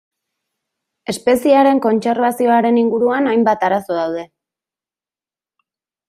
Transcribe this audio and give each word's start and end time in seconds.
Espeziearen 1.11 1.81
kontserbazioaren 1.85 2.79
inguruan 2.83 3.31
hainbat 3.33 3.67
arazo 3.67 3.99
daude. 4.01 4.27